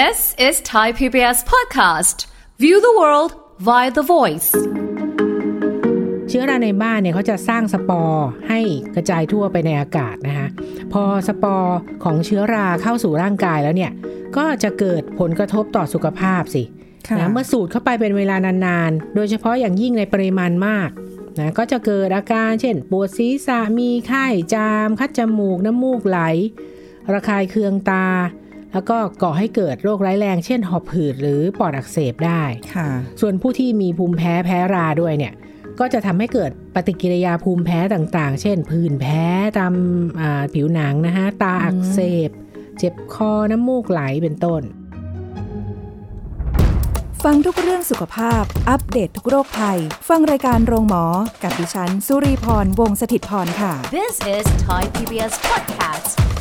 [0.00, 2.26] This is Thai PBS podcast.
[2.58, 3.30] View the world
[3.68, 4.50] via the voice.
[6.28, 8.60] เชื้อราในบ้านเนี่ยเขาจะสร้างสปอร์ให้
[8.94, 10.48] กระจายทั่วไปในอากาศนะคะ
[10.92, 13.92] พอสปอร์ของเชื้อราเข้าสู่ร่างกายแล้วเนี่ย
[14.36, 16.62] ก็จะเกิดผลกระทบต่อสุขภาพสิ
[17.08, 20.90] ค่ะนะเมื่อสูดเข้าไปเป็นเวลานานๆ โดยเฉพาะอย่างยิ่งในปริมาณมาก
[21.38, 26.20] นะก็จะเกิดอาการเช่น ปวดศีรษะมีไข้จาม คัดจมูกน้ำมูกไหล
[27.12, 28.06] ระคายเคืองตา
[28.74, 32.42] แล้วก็ก่อให้เกิดโรคร้ายแรง เช่นหอบหืดหรือปอดอักเสบได้
[32.74, 32.88] ค่ะ
[33.20, 35.32] ส่วนผู้ที่มีภูมิแพ้แพ้ราด้วยเนี่ย
[35.80, 39.22] ก็จะทำให้เกิดปฏิกิริยาภูมิแพ้ต่างๆ เช่นผื่นแพ้
[39.58, 39.74] ตาม
[40.20, 42.30] อ่าผิวหนังนะคะตาอักเสบ
[42.78, 44.62] เจ็บคอน้ำมูกไหลเป็นต้น
[47.24, 49.78] ฟังทุกเรื่องสุขภาพ อัปเดตททุกโรคภัย
[50.08, 51.04] ฟังรายการโรงหมอ
[51.42, 56.33] กับดิฉัน สุรีพร วงศิตพรค่ะ This is Thai PBS podcast.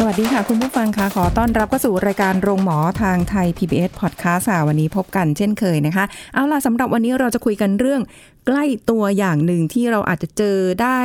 [0.00, 8.02] สวัสดีค่ะ คุณผู้ฟังคะขอต้อนรับเข้าสู่รายการโรงหมอทางไทย PBS Podcast ค่ะวันนี้พบกันเช่นเคยนะคะ เอาล่ะสำหรับวันนี้เราจะคุยกันเรื่อง
[8.46, 11.00] ใกล้ตัวอย่างหนึ่งที่เราอาจจะเจอได้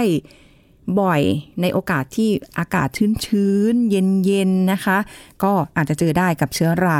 [1.00, 1.22] บ่อย
[1.62, 2.88] ในโอกาสที่อากาศ
[3.26, 3.90] ชื้นๆ
[4.26, 4.98] เย็นๆนะคะ
[5.44, 7.00] ก็อาจจะเจอได้กับเชื้อรา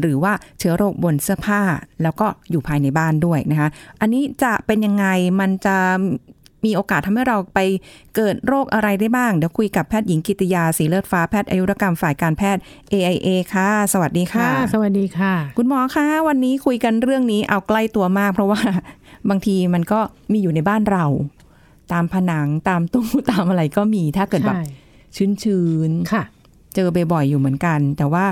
[0.00, 1.62] หรือว่าเชื้อโรคบนเสื้อผ้า
[2.02, 3.68] แล้วก็อยู่ภายในบ้านด้วยนะคะ
[4.00, 5.06] อันนี้จะเป็นยังไง
[5.40, 5.76] มันจะ
[6.64, 7.58] มีโอกาสทำให้เราไป
[8.16, 18.60] เกิดโรคอะไรได้บ้าง เดี๋ยวคุยกับแพทย์หญิงกิติยาสีเลือดฟ้าแพทย์อายุรกรรมฝ่ายการแพทย์ AIA ค่ะ สวัสดีค่ะ สวัสดีค่ะ คุณหมอคะวันนี้คุยกันเรื่องนี้เอาใกล้ตัวมาก เพราะว่า
[19.28, 20.00] บางทีมันก็
[20.32, 21.04] มีอยู่ในบ้านเรา
[21.92, 24.64] ตามผนังตามตู้ตามอะไรก็มีถ้าเกิดแบบใช่
[25.16, 28.24] ชื้นค่ะๆเจอบ่อยๆอยู่เหมือนกัน แต่ว่า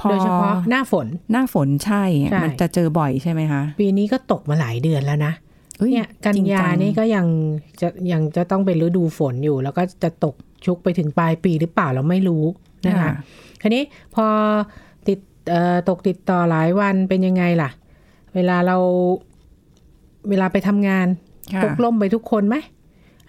[0.00, 5.45] พอโดยเฉพาะหน้าฝนหน้าฝนใช่ใช่มันจะเจอบ่อยใช่ไหมคะ ปีนี้ก็ตกมาหลายเดือนแล้วนะอ้
[5.92, 7.26] เนี่ยกันจริงยาจังนี่ก็ยัง
[7.80, 10.34] จะยังจะต้องเป็นฤดูฝนอยู่ แล้วก็จะตก
[10.66, 12.44] ชุกไปถึงปลายปีหรือเปล่าเราไม่รู้
[12.86, 13.12] นะคะค่ะ
[13.60, 13.82] คราวนี้
[14.14, 14.26] พอ
[15.08, 15.18] ติด
[15.50, 17.70] เอ่อตกติดต่อหลายวันเป็นยังไงล่ะ
[18.34, 18.76] เวลาเรา
[20.28, 21.06] เวลาไปทำงาน
[21.54, 22.56] ค่ะพกล่มไปทุกคนไหม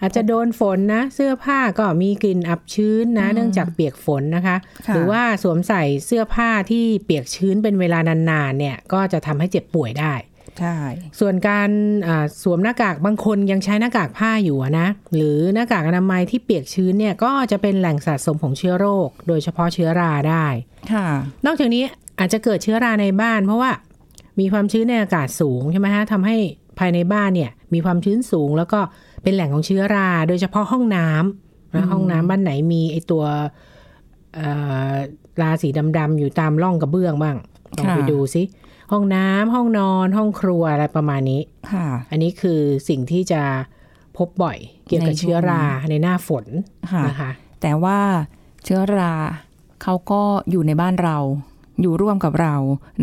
[0.00, 4.56] อาจจะโดนฝนนะ เสื้อผ้าก็มีกลิ่นอับชื้นนะ เนื่องจากเปียกฝนนะคะ
[4.86, 10.14] ค่ะหรือว่าสวมใส่เสื้อผ้าที่เปียกชื้นเป็นเวลานานๆเนี่ย ก็จะทำให้เจ็บป่วยได้
[10.58, 10.76] ใช่
[11.20, 11.68] ส่วนการ
[12.06, 20.46] อ่าสวมหน้ากากบางคนยังใช้หน้ากากผ้าอยู่อะนะ หรือหน้ากากอนามัยที่เปียกชื้นเนี่ยก็จะเป็นแหล่งสะสมของเชื้อโรค โดยเฉพาะเชื้อราได้
[20.92, 21.06] ค่ะ
[21.46, 21.82] นอกจากนี้
[22.18, 23.70] อาจจะเกิดเชื้อราในบ้าน เพราะว่า
[24.40, 26.36] มีความชื้นในอากาศสูงใช่ไหมฮะทำให้
[26.78, 28.80] ภายในบ้านเนี่ยมีความชื้นสูง แล้วก็
[29.22, 33.24] เป็นแหล่งของเชื้อรา โดยเฉพาะห้องน้ำนะห้องน้ำบ้านไหนมีไอตัว
[34.34, 34.48] เอ่
[34.90, 34.92] อ
[35.42, 35.68] ราสี
[35.98, 37.36] ดำๆอยู่ตามร่องกระเบื้องบ้าง
[37.76, 38.42] ลองไปค่ะดูซิ
[38.92, 43.42] ห้องน้ำห้องนอน ห้องครัวอะไรประมาณนี้ค่ะ อันนี้คือสิ่งที่จะ
[44.16, 46.46] พบบ่อยเกี่ยวกับในช่วงเชื้อราในหน้าฝน
[46.92, 47.30] ค่ะนะคะ
[47.62, 47.98] แต่ว่า
[48.64, 49.12] เชื้อรา
[49.82, 51.16] เขาก็อยู่ในบ้านเรา
[51.82, 52.54] อยู่ร่วมกับเรา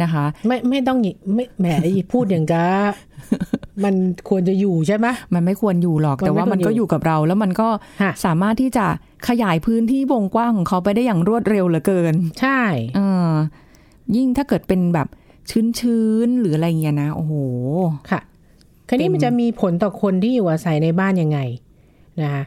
[0.01, 1.65] นะคะ ไม่ไม่ต้องหยิไม่แหม
[2.13, 2.67] พูดอย่างกะ
[3.83, 3.95] มัน
[4.29, 7.67] ควรจะอยู่ใช่ไหมมันไม่ควรอยู่หรอกมันแต่ว่าไม่ควรมันก็อยู่อยู่กับเรา แล้วมันก็
[8.01, 8.85] ค่ะสามารถที่จะ
[9.27, 12.61] ขยายพื้นที่วงกว้างของเขาไปได้อย่างรวดเร็วเหลือเกิน ใช่
[12.95, 13.31] เออ
[14.15, 15.07] ยิ่งถ้าเกิดเป็นแบบ
[15.51, 17.33] ชื้นๆ หรืออะไรเงี้ยนะ โอ้โห
[18.11, 18.21] ค่ะ
[18.87, 21.39] คราวนี้เป็นมันจะมีผลต่อคนที่อยู่อาศัยในบ้านยังไง
[22.21, 22.43] นะคะ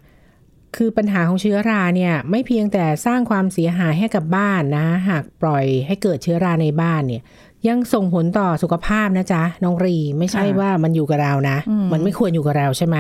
[0.77, 7.23] คือปัญหาของเชื้อราเนี่ย ไม่เพียงแต่สร้างความเสียหายให้กับบ้านนะ หากปล่อยให้เกิดเชื้อราในบ้านเนี่ย
[7.69, 11.59] ยังส่งผลต่อสุขภาพนะจ๊ะน้องรีไม่ใช่ว่ามันอยู่กับเรานะ
[11.93, 12.97] มันไม่ควรอยู่กับเราใช่ไหม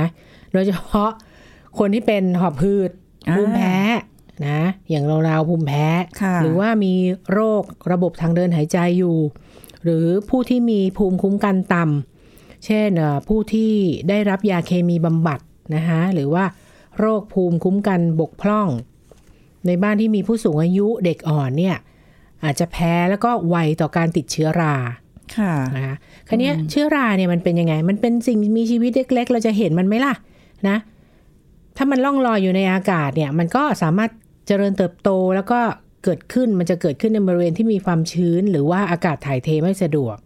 [0.53, 1.11] โดยเฉพาะ
[1.79, 2.91] คนที่เป็นหอบหืด
[3.29, 3.77] อ่าภูมิแพ้
[4.47, 4.61] นะ
[4.91, 5.87] อย่างเราๆภูมิแพ้
[6.23, 6.95] ค่ะหรือว่ามี
[7.33, 9.17] โรคระบบทางเดินหายใจอยู่
[9.84, 13.72] หรือผู้ที่มีภูมิคุ้มกันต่ำเช่นเอ่อผู้ที่
[14.09, 15.41] ได้รับยาเคมีบำบัด
[15.75, 16.44] นะคะหรือว่า
[16.99, 18.69] โรคภูมิคุ้มกันบกพร่อง
[19.67, 21.77] ในบ้านที่มีผู้สูงอายุเด็กอ่อนเนี่ย
[22.44, 24.75] อาจจะแพ้แล้วก็ไวต่อการติดเชื้อรา
[25.37, 25.97] ค่ะนะคะ
[26.28, 30.15] คราวเนี้ยเชื้อราเนี่ยมันเป็นยังไง มันเป็นสิ่งมีชีวิตเล็ก ๆ เราจะเห็นมันไหมล่ะ
[30.69, 30.77] นะ
[31.77, 34.11] ถ้ามันล่องลอยอยู่ในอากาศเนี่ย มันก็สามารถ
[34.47, 35.61] เจริญเติบโตแล้วก็
[36.05, 40.17] เกิดขึ้นมันจะเกิดขึ้นในบริเวณที่มีความชื้น หรือว่าอากาศถ่ายเทไม่สะดวก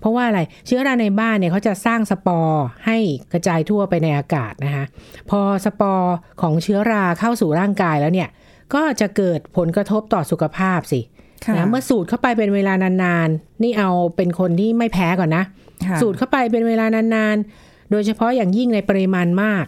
[0.00, 2.98] เพราะว่าอะไรเชื้อราในบ้านเนี่ยเขาจะสร้างสปอร์ให้
[3.32, 4.84] กระจายทั่วไปในอากาศนะคะ
[5.30, 8.28] พอสปอร์ของเชื้อราเข้าสู่ร่างกายแล้วเนี่ย
[8.74, 11.00] ก็จะเกิดผลกระทบต่อสุขภาพสิ
[11.44, 15.44] ค่ะนะเมื่อสูดเข้าไปเป็นเวลานานๆ นี่เอาเป็นคนที่ไม่แพ้ก่อนนะ
[15.86, 19.64] ค่ะสูดเข้าไปเป็นเวลานานๆ โดยเฉพาะอย่างยิ่งในปริมาณมาก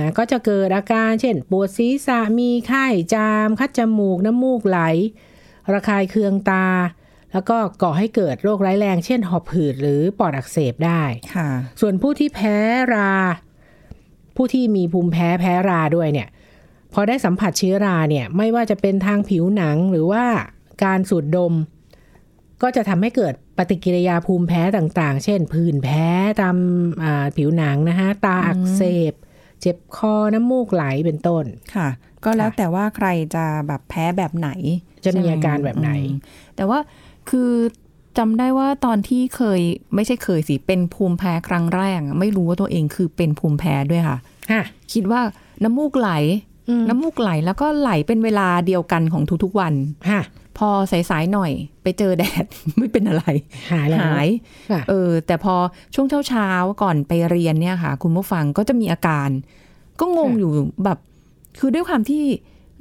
[0.00, 4.80] นะก็จะเกิดอาการเช่น ปวดศีรษะมีไข้จาม คัดจมูก น้ำมูกไหล
[5.72, 6.66] ระคายเคืองตา
[7.32, 11.02] แล้วก็ก่อให้เกิดโรคร้ายแรง เช่นหอบหืดหรือปอดอักเสบได้
[11.34, 11.48] ค่ะ
[11.80, 12.56] ส่วนผู้ที่แพ้
[12.94, 13.12] รา
[14.36, 16.28] ผู้ที่มีภูมิแพ้แพ้ราด้วยเนี่ย
[16.92, 20.24] พอได้สัมผัสเชื้อราเนี่ยไม่ว่าจะเป็นทางผิวหนังหรือว่า
[20.84, 21.54] การสูดดม
[22.62, 26.06] ก็จะทำให้เกิดปฏิกิริยาภูมิแพ้ต่างๆ เช่น ผื่นแพ้
[26.40, 26.56] ตาม
[27.04, 29.14] อ่าผิวหนังนะคะตาอักเสบ
[29.60, 31.44] เจ็บคอน้ำมูกไหลเป็นต้น
[31.76, 31.88] ค่ะ
[32.24, 34.50] ก็แล้วค่ะแต่ว่าใครจะแบบแพ้แบบไหน
[35.04, 36.20] จะมีใช่หอาการแบบไหนอืม
[36.56, 36.78] แต่ว่า
[37.30, 37.50] คือ
[38.18, 39.60] จำได้ว่าตอนที่เคย
[39.94, 44.18] ไม่ใช่เคยสิ เป็นภูมิแพ้ครั้งแรกอะไม่รู้ว่าตัวเองคือเป็นภูมิแพ้ด้วยค่ะ
[44.50, 44.62] ค่ะ
[44.92, 45.20] คิดว่า
[45.64, 46.10] น้ำมูกไหล
[46.68, 49.74] อืมน้ำมูกไหลแล้วก็ไหลเป็นเวลาเดียวกันของทุกๆวัน
[50.10, 50.22] ค่ะ
[50.58, 50.68] พอ
[51.10, 52.44] สายๆหน่อยไปเจอแดด
[52.78, 53.24] ไม่เป็นอะไร
[53.72, 54.28] หายแล้วหาย
[54.70, 55.54] ค่ะเออ แต่พอ
[55.94, 59.28] ช่วงเช้าๆก่อนไปเรียนเนี่ยค่ะ คุณผู้ฟังก็จะมีอาการ
[60.00, 60.50] ก็งงค่ะอยู่
[60.84, 60.98] แบบ
[61.58, 62.22] คือด้วยความที่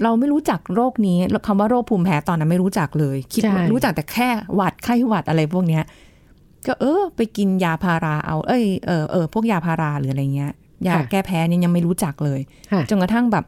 [0.03, 1.17] เราไม่รู้จักโรคนี้
[1.47, 5.83] คำว่าโรคภูมิแพ้ตอนนั้นไม่รู้จักเลยคิดว่ารู้จักแต่แค่หวัดไข้หวัดอะไรพวกเนี้ย
[6.67, 10.51] ก็เออ ไปกินยาพาราเอา เอ้ยเออเออพวกยาพาราหรืออะไรเงี้ย
[10.87, 12.39] ยาแก้แพ้เนี่ยยังไม่รู้จักเลย
[12.71, 13.45] ค่ะจนกระทั่งแบบ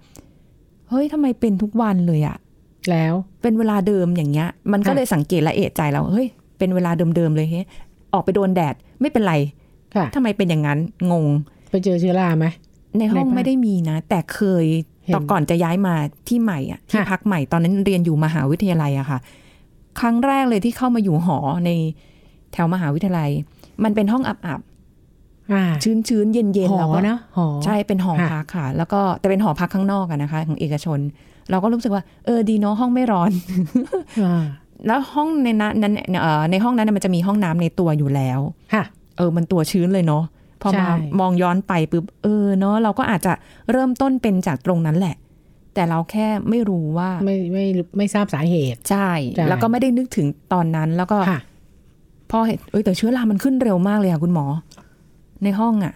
[0.90, 2.38] เฮ้ยทำไมเป็นทุกวันเลยอะ
[2.92, 7.66] แล้ว เป็นเวลาเดิมอย่างเงี้ย มันก็ค่ะเลยสังเกตและเอะใจแล้วเฮ้ยเป็นเวลาเดิมๆเลยเฮ้ย
[8.14, 9.34] ออกไปโดนแดดไม่เป็นไร
[9.96, 10.80] ค่ะทำไมเป็นอย่างนั้น
[11.12, 11.26] งง
[11.72, 12.46] ไปเจอเชื้อราไหม
[12.98, 14.66] ในห้องในบ้านไม่ได้มีนะ แต่เคย
[15.06, 15.96] เห็นตอนก่อนจะย้ายมา
[16.28, 19.20] ที่ใหม่อะที่ค่ะพักใหม่ตอนนั้นเรียนอยู่มหาวิทยาลัยอะค่ะ
[20.00, 21.70] ครั้งแรกเลยที่เข้ามาอยู่หอใน
[22.54, 23.30] แถวมหาวิทยาลัย
[23.84, 24.40] มันเป็นห้องอับ
[25.52, 31.00] อ่าๆชื้นๆเย็นหๆอแล้วก็นะหอใช่เป็นหอค่ะพักค่ะ แล้วก็แต่เป็นหอพักข้างนอกอะนะคะ ของเอกชน
[31.50, 33.32] เราก็รู้สึกว่า เออดีเนาะห้องไม่ร้อน
[34.24, 34.44] อ่า
[34.88, 38.40] แล้วห้องในนั้นนั้นเอ่อในห้องนั้นนะมันจะมีห้องน้ำในตัวอยู่แล้ว
[38.74, 38.84] ค่ะ
[39.18, 40.24] เออ มันตัวชื้นเลยเนาะ
[40.62, 43.34] พอใช่มามองย้อนไปปุ๊บเออเนาะเราก็อาจจะ
[43.72, 45.16] เริ่มต้นเป็นจากตรงนั้นแหละ
[45.74, 47.66] แต่เราแค่ไม่รู้ว่าไม่ไม่
[47.98, 51.40] ไม่ทราบสาเหตุใช่ใช่แล้วก็ไม่ได้นึกถึงตอนนั้นแล้วก็ค่ะ
[52.32, 54.46] พอเห็นเอ้ยแต่เชื้อรามันขึ้นเร็วมากเลยค่ะคุณหมอ
[55.44, 55.94] ในห้องอะ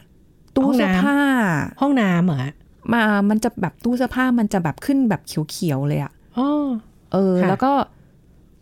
[0.56, 1.18] ตู้ห้องเสื้อน้ำผ้า
[1.82, 2.38] ห้องน้ำเหรอ
[2.94, 6.50] มามันจะแบบตู้เสื้อผ้ามันจะแบบขึ้นแบบเขียวๆเลยอะอ๋อ
[7.14, 7.72] เออค่ะแล้วก็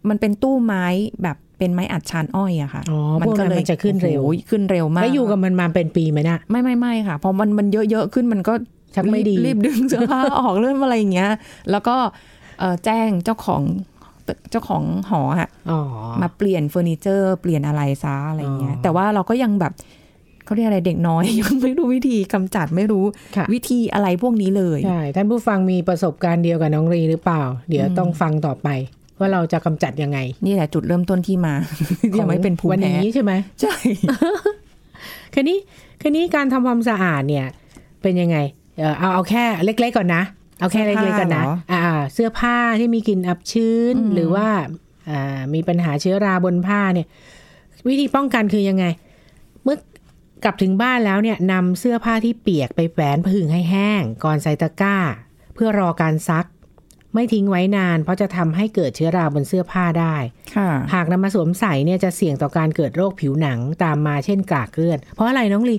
[0.10, 0.86] มันเป็นตู้ไม้
[1.24, 8.54] แบบเป็นไม้อัดชานอ้อยอะค่ะอ๋อพวกนั้นมันจะขึ้นเร็วโอ้โหขึ้นเร็วมากแล้วอยู่กับมันมาเป็นปีไหมนะไม่ไม่ไม่ค่ะ พอมันมันเยอะๆขึ้นมันก็
[8.96, 11.32] ชักไม่ดีรีบรีบดึงเสื้อผ้าออกเรื่องอะไรอย่างเงี้ย
[11.72, 11.96] แล้วก็
[12.60, 13.64] เอ่อแจ้งเจ้าของ
[14.52, 15.80] เจ้าของหออะอ๋อ
[16.22, 19.74] มาเปลี่ยนเฟอร์นิเจอร์ เปลี่ยนอะไรซะอะไรเงี้ยอ๋อแต่ว่าเราก็ยังแบบ
[20.50, 23.06] เขาเรียกอะไรเด็กน้อยยังไม่รู้วิธีกำจัดไม่รู้
[23.36, 28.68] ค่ะวิธีอะไรพวกนี้เลยใช่ท่านผู้ฟังมีประสบการณ์เดียวกับน้องรีหรือเปล่า เดี๋ยวต้องฟังต่อไป
[29.20, 31.54] ว่าเราจะกำจัดยังไง นี่แหละจุดเริ่มต้นที่มา
[32.14, 33.76] ที่ยังไม่เป็นภูมิวันแพ้นี้ใช่ไหมใช่
[35.34, 35.58] คืนนี้
[36.02, 37.48] คืนนี้การทำความสะอาดเนี่ย
[38.02, 38.38] เป็นยังไง
[38.80, 40.24] เออเอาเอาแค่เล็กๆก่อนนะ
[40.60, 41.82] เอาแค่เล็กๆก่อนนะอ่า
[42.14, 44.48] เสื้อผ้าที่มีกลิ่นอับชื้นหรือว่า
[45.10, 47.08] อ่ามีปัญหาเชื้อราบนผ้าเนี่ย
[47.88, 49.08] วิธีป้องกันคือยังไงเมื่อ
[50.44, 54.98] กลับถึงบ้านแล้วเนี่ยนำเสื้อผ้าที่เปียกไปแฝนผึ่งให้แห้ง ก่อนใส่ตะกร้า
[55.56, 56.46] เพื่อรอการซัก
[57.14, 60.16] ไม่ทิ้งไว้นาน เพราะจะทำให้เกิดเชื้อราบนเสื้อผ้าได้
[60.56, 65.76] ค่ะหากนำมาสวมใส่เนี่ยจะเสี่ยงต่อการเกิดโรคผิวหนังตามมาเช่นกากเลือดเพราะอะไรน้องลี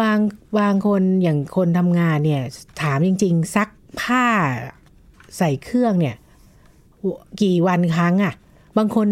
[0.00, 0.18] บาง
[0.60, 2.42] บางคนอย่างคนทำงานเนี่ย
[2.82, 3.68] ถามจริง ๆ ซัก
[4.00, 4.26] ผ้า
[5.38, 6.16] ใส่เครื่องเนี่ย
[7.42, 8.34] กี่วันครั้งอะ
[8.76, 9.08] บางคน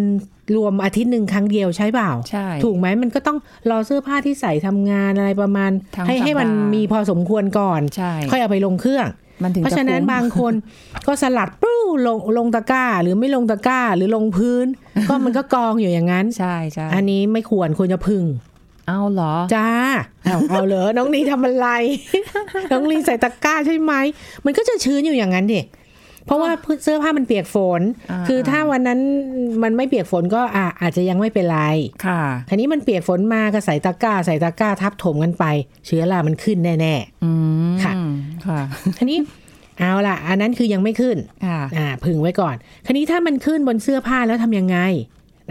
[0.56, 3.38] รวมอาทิตย์หนึ่งครั้งเดียวใช่เปล่า ใช่ ถูกไหมมันก็ต้อง
[3.70, 9.06] รอเสื้อผ้าที่ใส่ทำงานอะไรประมาณทั้งให้ให้มันสัปดาห์มีพอสมควรก่อนใช่ค่อยเอาไปลงเครื่อง
[9.42, 10.54] มันถึงเพราะฉะนั้นคุ้มบางคน
[11.06, 14.66] ก็สลัดปรู้ลงลงตะกร้า หรือไม่ลงตะกร้า หรือลงพื้น
[15.08, 18.24] ก็มันก็กองอยู่อย่างนั้น ใช่ใช่อันนี้ไม่ควรควรจะพึ่ง
[18.88, 19.68] เอาเหรอ จ้า
[20.24, 21.68] เอาเอาเหรอ น้องนีทำอะไร
[22.72, 23.92] น้องนีใส่ตะกร้าใช่ไหม
[24.44, 25.60] มันก็จะชื้นอยู่อย่างนั้นดิ
[26.26, 26.50] เพราะว่า
[26.84, 27.80] เสื้อผ้ามันเปียกฝน
[28.10, 29.00] อ่าคือถ้าวันนั้น
[29.62, 31.60] มันไม่เปียกฝนก็อะอาจจะยังไม่เป็นไร
[32.06, 35.44] ค่ะทีนี้มันเปียกฝนมาก็ใส่ตะกร้า ใส่ตะกร้าทับถมกันไป
[35.86, 37.30] เชื้อรามันขึ้นแน่อื
[37.72, 37.92] มค่ะ
[38.46, 39.18] ค่ะๆทีนี้
[39.78, 41.16] เอาล่ะ อันนั้นคือยังไม่ขึ้น
[41.46, 42.56] ค่ะอ่าพึงไว้ก่อน
[42.86, 44.78] คราวนี้ถ้ามันขึ้นบนเสื้อผ้าแล้วทำยังไง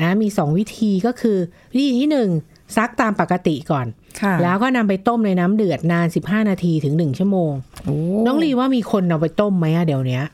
[0.02, 1.38] นะมีสองวิธีก็คือ
[1.74, 2.30] วิธีที่หนึ่ง
[2.76, 3.88] ซักตามปกติก่อน
[4.22, 7.52] ค่ะแล้วก็นำไปต้มในน้ำเดือดนาน 15 นาทีถึง1ชั่วโมง
[7.86, 10.26] โอ้น้องลีว่ามีคนเอาไปต้มไหมอะเดี๋ยวเนี้ย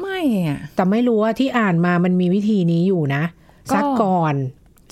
[0.00, 3.22] ไม่อะแต่ไม่รู้ว่าที่อ่านมามันมีวิธีนี้อยู่นะ
[3.70, 4.34] ก็ซักก่อน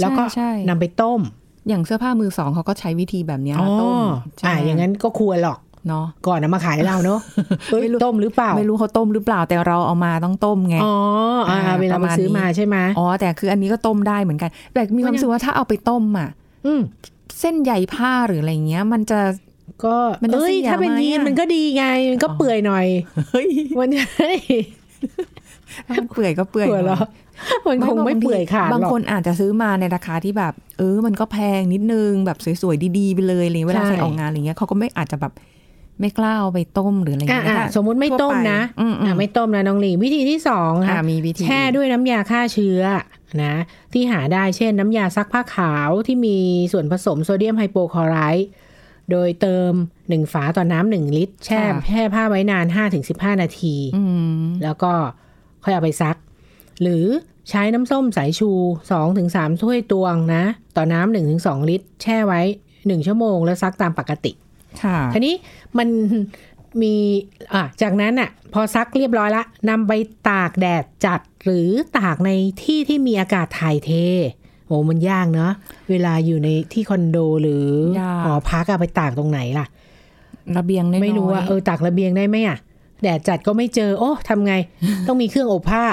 [0.01, 1.21] แล้วก็ใช่ใช่นำไปต้ม
[1.69, 7.21] อย่างเสื้อผ้ามือสองเขาก็ใช้วิธีแบบเนี้ยอ๋อต้มอ่าใช่อย่างนั้นก็ควรหรอกเนาะก่อนนำมาขายเราเนาะ
[7.73, 10.95] เอ้ยไม่รู้ต้มหรือเปล่า ไม่รู้เขาต้มหรือเปล่าแต่เราเอามาต้องต้มไงอ๋อ
[11.49, 16.29] อ่าอ่าเวลาประไปมาณซื้อนี้มาใช่ไหมอ๋อแต่คืออันนี้ก็ต้มได้เหมือนกัน แต่มีความรู้สึกว่าถ้าเอาไปต้มอะ
[16.67, 16.81] อืม
[17.41, 19.21] เส้นใยผ้าหรืออะไรเงี้ย มันจะ
[19.85, 22.87] ก็มันจะเอ้ยเสียถ้าเป็นไหมยีนอะมันก็ดีไง มันก็อ๋อเปื่อยหน่อย
[23.31, 24.05] เฮ้ยมันจะ
[26.15, 26.99] เปื่อยก็เปื่อยเปื่อยเหรอ
[27.67, 35.33] มันคงไม่เปื่อยขาดบางคนอาจจะซื้อมาในราคาที่แบบ เออ มันก็แพงนิดนึงแบบสวยๆดีๆไปเลยเงี้ยเวลาใช่ใส่ออกงานอะไรเงี้ยเขาก็ไม่อาจจะแบบ
[36.01, 42.81] ไม่กล้าเอาไปต้มหรืออะไรอะเงี้ยสมมุติไม่ต้มนะไปอืมอืมอะไม่ต้มนะน้องลีวิธีที่สองค่ะมีวิธีแช่ด้วยน้ำยาฆ่าเชื้อ
[43.43, 43.55] นะ
[43.93, 46.39] ที่หาได้เช่น น้ำยาซักผ้าขาวที่มี
[46.73, 48.49] ส่วนผสมโซเดียมไฮโปคลอไรด์
[49.11, 52.67] โดยเติม1ฝาต่อน้ำหนึ่งลิตร แช่ค่ะแช่ผ้าไว้นาน
[53.05, 54.03] 5-15นาทีอื
[54.41, 54.93] มแล้วก็
[55.65, 56.17] ค่อยเอาไปซัก
[56.83, 57.05] หรือ
[57.51, 58.51] ใช้น้ำส้มสายชู
[59.07, 60.45] 2-3ถ้วยตวงนะ
[60.77, 62.41] ต่อน้ำ1-2ลิตร แช่ไว้
[62.73, 64.33] 1ชั่วโมงแล้วซักตามปกติ
[64.83, 65.35] ค่ะทีนี้
[65.79, 65.89] มัน
[66.83, 66.95] มี
[67.55, 69.93] อะจากนั้นอะ พอซักเรียบร้อยละนำไป
[70.31, 71.69] ตากแดดจัดหรือ
[71.99, 72.31] ตากใน
[72.63, 73.93] ที่ที่มีอากาศถ่ายเท
[74.29, 75.53] โอ้มันยากเนาะ
[75.91, 77.67] เวลาอยู่ในที่คอนโดหรือ
[78.01, 79.67] ยากหอพักอะไปตากตรงไหนล่ะ
[80.57, 82.59] ระเบียงน้อยๆไม่รู้ว่าเออตากระเบียงได้ไหมอะ
[83.03, 84.55] แดดจัดก็ไม่เจอ โอ้ทำไง
[85.09, 85.85] ต้องมีเครื่องอบผ้า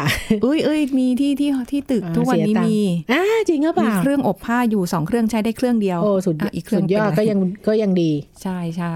[0.43, 2.79] เอ้ยเอ้ยมีที่ที่ที่ตึกอ่าทุกวันนี้เสียตังค์มี
[3.11, 8.95] อ่าจริงหรือเปมีล่าเครื่องอบผ้าอยู่สองเครื่องใช้ได้เครื่องเดียว โอ้สุดะอีกเครื่สุองดยอดเป็นไรก็ยังก็ยังดี ใช่ใช่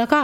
[0.00, 0.20] แล้วก็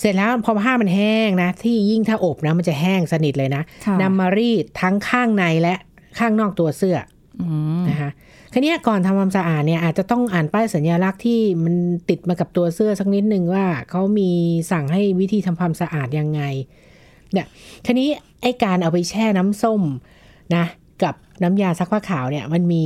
[0.00, 5.74] เสร็จแล้วพอผ้ามันแห้งนะ ที่ยิ่งถ้าอบนะมันจะแห้งสนิทเลยนะค่ะนำมารีดทั้งข้างในและ
[6.18, 6.98] ข้างนอกตัวเสื้อ
[7.42, 7.48] อื
[7.80, 8.10] มนะคะ
[8.58, 11.74] คันนี้ยก่อนทำความสะอาดเนี่ยอาจจะต้องอ่านป้ายสัญลักษณ์ที่มัน
[12.08, 14.30] ติดมากับตัวเสื้อสักนิดหนึ่งว่าเขามี
[14.70, 16.42] สั่งให้วิธีทำความสะอาดยังไง
[17.32, 17.46] เนี่ย
[17.86, 18.08] คันนี้
[18.42, 19.82] ไอการเอาไปแช่น้ำส้ม
[20.54, 20.64] นะ
[21.02, 22.82] กับน้ำยาซักผ้าขาวเนี่ยมันมี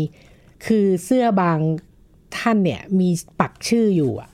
[0.67, 1.59] คือเสื้อบาง
[2.39, 3.09] ท่านเนี่ยมี
[3.41, 4.31] ปักชื่ออยู่อะ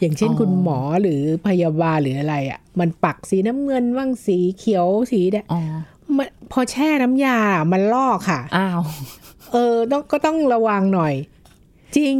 [0.00, 5.60] อย่างเช่นคุณหมอหรือพยาบาลหรืออะไรอะมันปักสีน้ำเงินบ้างสีเขียวสีแดงอ๋อ
[6.16, 7.38] มันพอแช่น้ำยา
[7.72, 8.82] มันลอกค่ะ อ้าว
[9.52, 11.14] เออต้องก็ต้องระวังหน่อย
[11.96, 12.14] จริง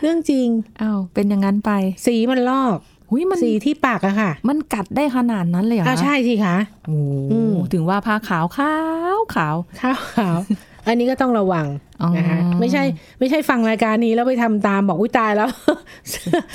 [0.00, 0.48] เรื่องจริง
[0.82, 1.70] อ้าวเป็นอย่างนั้นไป
[2.06, 2.76] สีมันลอก
[3.10, 6.96] หุยมันสีที่ปากอะค่ะ มันกัดได้ขนาดนั้นเลยเหรออ้าวคะใช่สิคะโอ้
[7.32, 8.74] อืมถึงว่าผ้าขาวขา
[9.14, 10.38] วขาวข้าวขาว
[10.86, 11.66] อันนี้ก็ต้องระวัง
[12.02, 12.82] อ๋อนะคะไม่ใช่
[13.18, 15.48] ไม่ใช่ฟังรายการนี้แล้วไปทำตามบอกอุ้ยตายแล้ว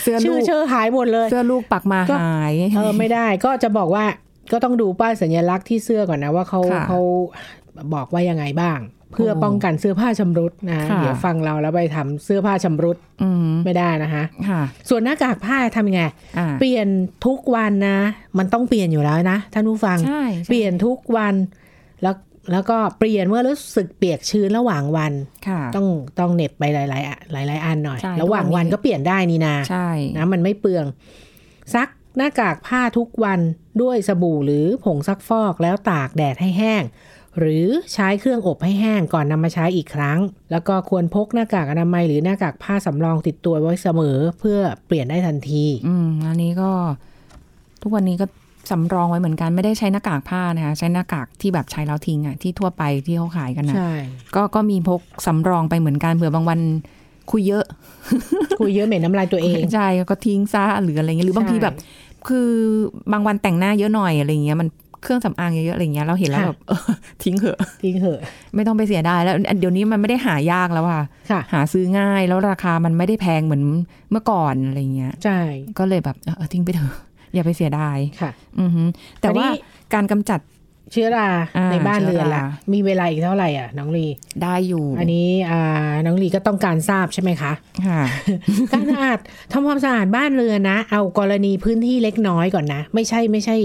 [0.01, 4.05] เสื้อชื่ลูอกเชื่อหายหมดเลย เสื้อลูกปักมาก็หายเออไม่ได้ก็จะบอกว่า
[4.51, 6.99] ก็ต้องดูป้ายสัญลักษณ์ที่เสื้อก่อนนะว่าเขาค่ะเขา
[7.93, 8.79] บอกว่ายังไงบ้าง
[9.15, 16.03] เพื่อโอ้ป้องกันเสื้อผ้าชำรุดนะค่ะเดี๋ยวฟังเราแล้วไปทำเสื้อผ้าชำรุดอืมไม่ได้นะคะค่ะส่วนหน้ากากผ้าทำยังไง
[16.37, 16.87] อ่าเปลี่ยน
[17.25, 17.97] ทุกวันนะ
[18.37, 21.35] มันต้องเปลี่ยนอยู่แล้วนะท่านผู้ฟังใช่เปลี่ยนทุกวัน
[22.03, 22.15] แล้ว
[22.51, 25.13] แล้วก็เปลี่ยนเมื่อรู้สึกเปียกชื้นระหว่างวัน
[25.47, 25.87] ค่ะต้อง
[26.19, 30.85] ต้องเหน็บไปหลายๆอะหลาย ๆ อันหน่อยใช่ระหว่างวันทุกวันนี้ก็เปลี่ยนได้นี่นาใช่นะมันไม่เปลือง
[31.75, 33.39] ซักหน้ากากผ้าทุกวัน
[33.81, 36.83] ด้วยสบู่หรือผงซักฟอกแล้วตากแดดให้แห้ง
[37.39, 40.19] หรือใช้เครื่องอบให้แห้งก่อนนำมาใช้อีกครั้ง
[40.51, 46.71] แล้วก็ควรพกหน้ากากอนามัยหรือหน้ากากผ้าสำรองติดตัวไว้เสมอเพื่อเปลี่ยนได้ทันที อืมอันนี้ก็
[47.81, 48.25] ทุกวันนี้ก็
[48.71, 53.91] สำรองไว้เหมือนกันไม่ได้ใช้หน้ากากผ้านะคะใช้หน้ากากที่แบบใช้แล้วทิ้งอะที่ทั่วไปที่เขาขายกันนะใช่
[54.35, 56.59] ก็ก็มีพกสำรองไปเหมือนกันเผื่อบางวัน
[57.31, 57.65] คุยเยอะ
[58.59, 61.75] คุยเยอะเหม็นน้ำลายตัวเองใช่ก็ทิ้งซะหรืออะไรเงี้ยหรือบางทีใช่แบบ
[62.27, 62.49] คือ
[63.11, 64.67] บางวันแต่งหน้าเยอะหน่อยอะไรเงี้ยมัน
[65.05, 66.79] เครื่องสำอางเยอะๆอะไรเงี้ยเราเห็นแล้วค่ะแบบเออ
[67.23, 68.19] ทิ้งเถอะทิ้งเหอะ
[68.55, 73.63] ไม่ต้องไปเสียดายแล้วเดี๋ยวนี้มันไม่ได้หายากแล้วค่ะค่ะ หาซื้อง่ายแล้วราคามันไม่ได้แพงเหมือน
[74.11, 75.39] เมื่อก่อนอะไรเงี้ยใช่
[75.79, 76.93] ก็เลยแบบเออทิ้งไปเถอะ
[77.33, 78.83] อย่าไปเสียดายค่ะ อือฮึ
[79.19, 79.51] แต่อันนี้ว่า
[79.93, 80.39] การกำจัด
[80.91, 84.05] เชื้อราอ่าในบ้านเรือนเชื้อละรามีเวลาอีกเท่าไหร่อะ น้องลี
[84.43, 87.51] ได้อยู่ อันนี้อ่าน้องลีก็ต้องการทราบใช่ไหมคะ
[87.87, 88.01] ค่ะ
[88.73, 89.19] การสะอาด
[89.53, 93.57] ทำความสะอาดบ้านเรือนนะ เอากรณีพื้นที่เล็กน้อยก่อนนะ ไม่ใช่ไม่ใช่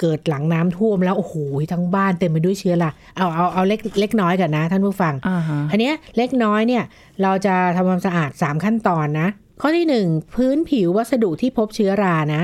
[0.00, 1.34] เกิดหลังน้ำท่วมแล้วโอ้โห
[1.72, 6.84] ทั้งบ้านเต็มไปด้วยเชื้อราเอาเอาเอาเล็กเล็กน้อยก่อนนะท่านผู้ฟังอ่าฮะอันเนี้ยเล็กน้อยเนี่ย
[7.22, 9.28] เราจะทำความสะอาด 3 ขั้นตอนนะ
[9.60, 12.42] ข้อที่ 1 พื้นผิววัสดุที่พบเชื้อรานะ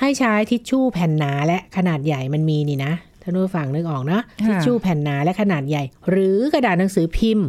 [0.00, 7.46] ให้ใช้ทิชชู่แผ่นหนาและขนาดใหญ่มันมีนี่นะท่านผู้ฟังนึกออกนะทิชชู่แผ่นหนาและขนาดใหญ่ หรือกระดาษหนังสือพิมพ์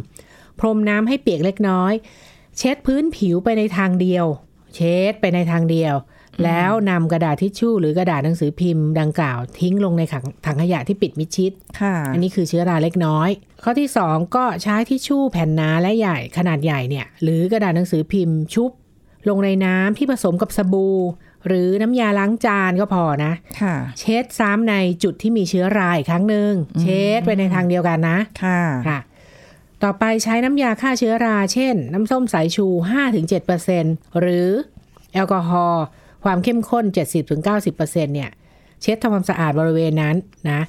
[0.58, 1.92] พรมน้ำให้เปียกเล็กน้อย
[2.58, 4.26] เช็ดพื้นผิวไปในทางเดียว
[4.74, 5.94] เช็ดไปในทางเดียว
[6.44, 13.30] แล้วนำกระดาษทิชชู่หรือกระดาษหนังสือพิมพ์ดังกล่าวทิ้งลงในถังถังขยะที่ปิดมิดชิดค่ะอันนี้คือเชื้อราเล็กน้อย
[13.62, 18.70] ข้อที่ 2 ก็ใช้ทิชชู่แผ่นหนาและใหญ่ขนาดใหญ่เนี่ยหรือกระดาษหนังสือพิมพ์ชุบ
[19.28, 20.98] ลงในน้ำที่ผสมกับสบู่
[21.46, 28.98] หรือน้ำยาล้างจานก็พอนะค่ะเช็ดซ้ำในจุดที่มีเชื้อราอีกครั้งหนึ่งเช็ดไปในทางเดียวกันนะค่ะค่ะ
[29.82, 32.66] ต่อไปใช้น้ำยาฆ่าเชื้อรา เช่น น้ำส้มสายชู
[33.42, 34.48] 5-7%หรือ
[35.12, 35.84] แอลกอฮอล์
[36.24, 36.84] ความเข้มข้น
[37.24, 38.30] 70-90%เนี่ย
[38.82, 40.16] เช็ดทำความสะอาดบริเวณนั้น
[40.50, 40.60] นะ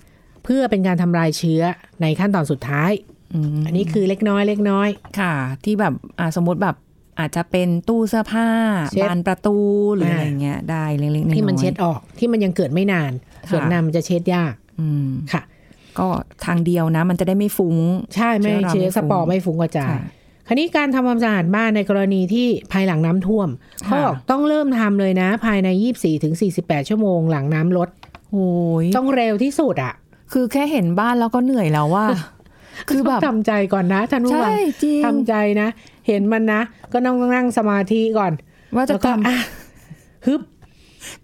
[0.44, 1.62] เพื่อเป็นการทำลายเชื้อ
[2.02, 2.92] ในขั้นตอนสุดท้าย
[3.34, 4.90] อืมอันนี้คือเล็กน้อยเล็กน้อย
[5.20, 6.76] ค่ะ ที่แบบอ่าสมมติแบบ
[7.20, 8.48] อาจจะเป็นตู้เสื้อผ้า
[8.92, 9.58] เช็ดบานประตู
[9.96, 13.12] หรืออ่าอะไรเงี้ยได้เล็กๆน้อยๆที่มันเช็ดออกที่มันยังเกิดไม่นาน
[13.50, 15.44] ส่วนค่ะนานมันจะเช็ดยากอืมค่ะ
[16.00, 16.08] ก็
[16.46, 17.78] ทางเดียวนะ มันจะได้ไม่ฟุ้ง
[18.16, 19.96] ใช่ไม่เชื้เชื้ออราไม่สปอร์ฟุ้งไม่ฟุ้งกระจาย
[20.50, 23.50] ค่ะคราวนี้การทำความสะอาดบ้านในกรณีที่ภายหลังน้ำท่วม
[23.86, 27.90] เขาบอกต้องเริ่มทำเลยนะ ภายใน 24ถึง48 ชั่วโมงหลังน้ำลด
[28.32, 28.48] โอ้
[28.84, 29.94] ยต้องเร็วที่สุดอะ
[30.34, 32.06] คือแค่เห็นบ้านแล้วก็เหนื่อยแล้วว่า
[32.90, 34.54] คือแบบทำใจก่อนนะท่านผู้ฟัใช่ง
[34.84, 35.68] จริงทำใจนะ
[36.08, 36.62] เห็นมันนะ
[36.94, 38.34] ก็ต้องนั่งสมาธิก่อน
[38.76, 39.38] ว่าจะแล้วก็ทำอะ
[40.26, 40.42] ฮึบ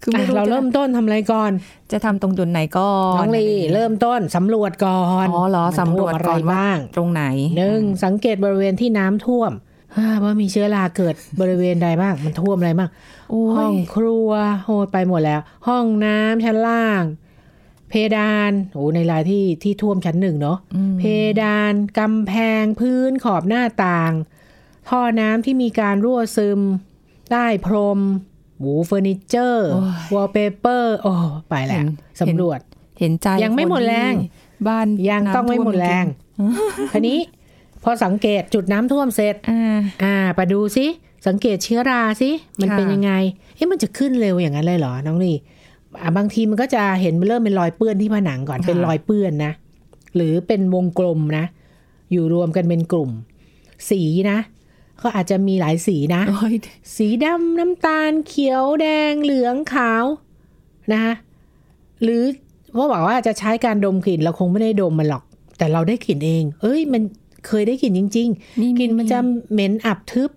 [0.02, 1.50] คือไม่อะรู้เราจะเริ่มต้นทำอะไรก่อน
[1.92, 7.24] จะทำตรงจุดไหนก่อนน้องลีเริ่มต้นสำรวจก่อนอ๋อเหรอมันสำรวจท่มอะไรก่อนว่าบ้าง ตรงไหน
[7.56, 9.52] หนึ่งสังเกตบริเวณที่น้ำท่วม
[9.96, 12.90] อ่าว่ามีเชื้อราเกิดบริเวณใดบ้างมันท่วมอะไรบ้าง
[13.30, 14.30] โอ้ห้อยงครัว
[14.64, 17.02] โหไปหมดแล้ว ห้องน้ำชั้นล่าง
[17.88, 21.02] เพดานโอ้ในรายที่ที่ท่วมชั้นหนึ่งเนาะอืมเพ
[21.42, 24.12] เพดานกำแพงพื้นขอบหน้าต่าง
[24.88, 26.60] ท่อน้ำที่มีการรั่วซึม
[27.30, 28.00] ใต้พรม
[28.60, 29.68] หมู่เฟอร์นิเจอร์
[30.14, 31.12] วอลเปเปอร์โอ้
[31.48, 31.86] ไปแล้ว
[32.20, 32.60] สำรวจ
[33.00, 36.04] เห็นใจยังไม่หมดแรงคนที่บ้านยังต้องไม่หมดแรง
[36.92, 37.18] ทีนี้
[37.84, 40.86] พอสังเกตจุดน้ำท่วมเสร็จอ่าอ่าไปดูซิ
[41.26, 43.12] สังเกตเชื้อราสิมันค่ะเป็นยังไง
[43.54, 45.36] เอ๊ะมันจะขึ้นเร็วอย่างนั้นเลยเหรอ น้องนี่
[46.02, 49.52] อะบางทีมันก็จะเห็นเริ่มเป็นรอยเปื้อนที่ผนังก่อน เป็นรอยเปื้อนนะ
[50.16, 51.44] หรือเป็นวงกลมนะ
[52.12, 53.10] อยู่รวมกันเป็นกลุ่ม
[53.90, 54.38] สีนะ
[55.02, 56.54] ก็อาจจะมีหลายสีนะโอ้ย
[56.96, 60.04] สีดำน้ำตาลเขียวแดงเหลืองขาว
[60.92, 61.14] นะคะ
[62.02, 62.22] หรือ
[62.76, 65.22] ว่าบอกว่าจะใช้การดมกลิ่นเราคงไม่ได้ดมมันหรอก
[65.58, 67.02] แต่เราได้กลิ่นเอง เอ้ย มัน
[67.46, 69.18] เคยได้กลิ่นจริง ๆกลิ่นมันจะ
[69.52, 70.30] เหม็นอับทึบ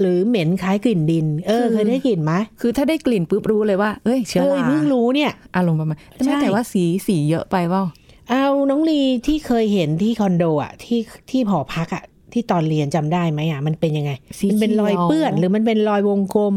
[0.00, 7.82] หรือเหม็นคล้ายกลิ่นดิน เออ เคยได้กลิ่นไหมคือถ้าได้กลิ่นปุ๊บรู้เลยว่าเอ้ยเชื้อเอ้ยราเพิ่งรู้เนี่ยอารมณ์ประมาณแต่ไม่ใช่แต่ว่าสีสีเยอะไปเปล่า
[8.30, 16.54] เอาน้องลีที่เคยเห็นที่คอนโดอะที่ที่หอพักอะ ที่ตอนเรียนจำได้ไหมอะมันเป็นยังไงสีมันเป็นรอยขีวเปื้อน หรือมันเป็นรอยวงกลม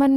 [0.00, 0.12] มัน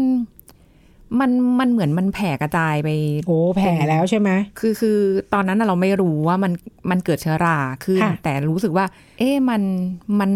[1.19, 2.89] มันมันเหมือนมันแผ่กระจายไป
[3.27, 4.29] โอ้แผ่แล้วใช่ไหม
[4.59, 4.97] คือคือ
[5.33, 6.51] ตอนนั้นน่ะเราไม่รู้ว่ามัน
[6.89, 8.85] มันเกิดเชื้อราขึ้นค่ะแต่รู้สึกว่า
[9.19, 9.61] เอ๊ะมัน
[10.19, 10.31] มัน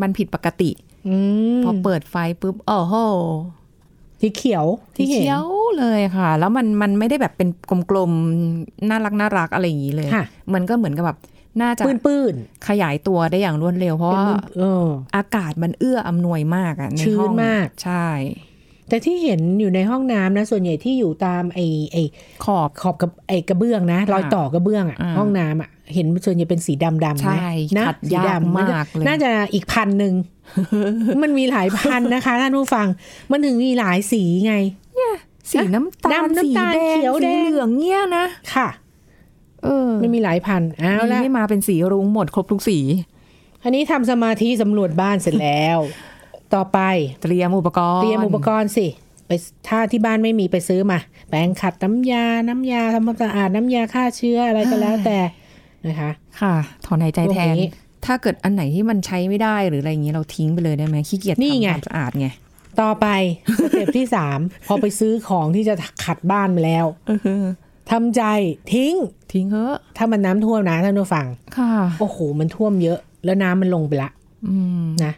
[0.00, 0.70] มันผิดปกติ
[1.08, 1.16] อื
[1.58, 2.94] มพอเปิดไฟปุ๊บโอ้โห
[4.20, 5.46] สีเขียวสีที่เห็นเขียว
[5.78, 7.48] เลยค่ะ แล้วมันมันไม่ได้แบบเป็น
[7.90, 11.18] กลมๆน่ารักน่ารักอะไรอย่างนี้เลยค่ะมันก็เหมือนกับแบบ
[11.62, 12.34] น่าจะปื้นปื้น
[12.68, 14.24] ขยายตัวได้อย่างรวดเร็วเพราะว่า
[14.58, 18.06] เอออากาศมันเอื้ออำนวยมากอะในชื้นห้องมากใช่
[18.88, 22.02] แต่ที่เห็นอยู่ในห้องน้ำนะ ส่วนใหญ่ที่อยู่ตามไอ้ไอ้
[22.44, 30.14] ขอบขอบกับไอ้กระเบื้องนะรอยต่อกระเบื้องอะอ่าห้องน้ำอะเห็นส่วนใหญ่เป็นสีดำดำใช่นะขัดสียากดำมากเลยน่าจะอีกพันหนึ่ง
[31.22, 32.86] มันมีหลายพันนะคะท่านผู้ฟัง
[33.30, 34.54] มันถึงมีหลายสีไง
[35.50, 38.68] สีน้ำตาลดำน้ำสีตาลแดงเขียวแดสีงเหลืองเงี้ยนะค่ะ
[39.64, 42.78] เออมันมีหลายพันเอาดีละไม่มาเป็นสีรุ้งหมดครบทุกสี
[43.62, 45.78] อันนี้ทำสมาธิสำรวจบ้านเสร็จแล้ว
[46.54, 46.78] ต่อไป
[47.22, 48.86] เตรียมอุปกรณ์เตรียมอุปกรณ์สิ
[49.26, 49.30] ไป
[49.68, 50.98] ถ้าที่บ้านไม่มีไปซื้อมา
[51.28, 55.18] แปรงขัดน้ำยา น้ำยาทำความสะอาดน้ำยาฆ่าเชื้ออะไรก็แล้วแต่
[55.86, 56.54] นะคะ ค่ะ
[56.86, 57.68] ถอนหายใจแทพวกนนี้
[58.06, 62.28] ถ้าเกิดอันไหนที่มันใช้ไม่ได้หรืออะไรอย่างนี้เราทิ้งไปเลยได้ไหมขี้เกียจนี่ทำไงความสะอาดไง
[62.80, 63.06] ต่อไป
[63.60, 65.74] สเต็ปที่สามพอไปซื้อของที่จะ
[66.04, 66.86] ขัดบ้านมาแล้ว
[67.90, 68.22] ทำใจ
[68.72, 68.94] ทิ้ง
[69.32, 74.10] ทิ้งเถอะถ้ามันน้ำท่วมนะท่านผู้ฟัง ค่ะ โอ้โห มันท่วมเยอะ แล้วน้ำมันลงไปละ
[74.46, 75.14] อืมนะ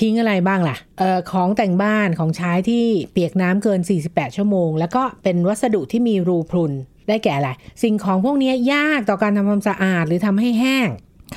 [0.00, 6.72] ทิ้งอะไรบ้างล่ะเอ่อของแต่งบ้านของใช้ที่เปียกน้ำเกิน 48 ชั่วโมง แล้วก็เป็นวัสดุที่มีรูพรุน
[7.08, 7.50] ได้แก่อะไร
[7.82, 10.88] สิ่งของพวกนี้ยากต่อการทำความสะอาดหรือทำให้แห้ง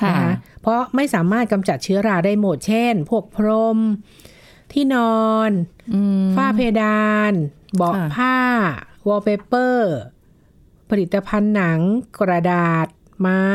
[0.02, 3.80] ค่ะนะคะเพราะไม่สามารถกำจัดเชื้อราได้หมด เช่น พวกพรม
[4.74, 5.52] ที่นอน
[5.94, 7.34] อืมฝ้าเพดาน
[7.76, 8.38] เบาะค่ะผ้า
[9.08, 9.94] วอลเปเปอร์
[10.90, 11.80] ผลิตภัณฑ์หนัง
[12.20, 12.88] กระดาษ
[13.20, 13.46] ไม้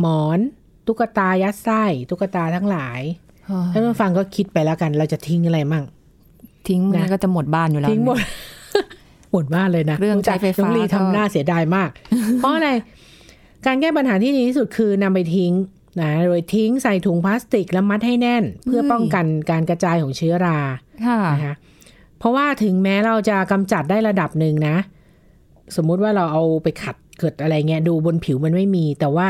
[0.00, 0.38] หมอน
[0.86, 3.00] ตุ๊กตายัดไส้ตุ๊กตาทั้งหลาย
[3.46, 5.84] เออท่านผู้ฟังก็คิดไปแล้วกัน เราจะทิ้งอะไรมั่ง
[6.68, 8.18] ทิ้งมันนะก็จะหมดบ้านอยู่แล้วทิ้งหมด
[9.32, 11.90] หมดบ้านเลยนะเครื่องใช้ไฟฟ้าน้องลีก็ทำหน้าเสียดายมาก
[12.38, 12.70] เพราะอะไร
[13.66, 15.52] การแก้ปัญหาที่ดีที่สุดคือนำไปทิ้ง
[16.00, 20.58] นะโดยทิ้งใส่ถุงพลาสติกแล้วมัดให้แน่น เพื่อป้องกันการกระจายของเชื้อรา
[21.06, 21.54] ค่ะนะคะ
[22.18, 24.76] เพราะว่าถึงแม้เราจะกำจัดได้ระดับหนึ่งนะ
[25.76, 29.28] สมมุติว่าเราเอาไปขัดเกิดอะไรเงี้ยดูบนผิวมันไม่มี แต่ว่า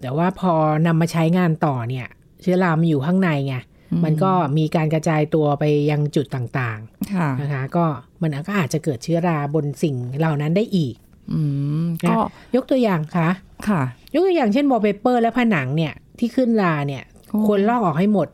[0.00, 0.52] แต่ว่าพอ
[0.86, 2.06] นำมาใช้งานต่อเนี่ย
[2.42, 3.56] เชื้อรามันอยู่ข้างในไง
[4.04, 6.78] มันก็มีการกระจายตัวไปยังจุดต่างๆ
[7.14, 7.84] ค่ะนะคะ ก็
[8.22, 10.94] มันก็อาจจะเกิดเชื้อราบนสิ่งเหล่านั้นได้อีก
[11.32, 11.40] อื
[11.84, 12.16] มนะก็
[12.56, 13.28] ยกตัวอย่างค่ะ
[13.68, 13.82] ค่ะ
[14.14, 18.28] ยกตัวอย่างเช่นวอลเปเปอร์และผนังเนี่ยที่ขึ้นราเนี่ยโอ้ควรลอกออกให้หมด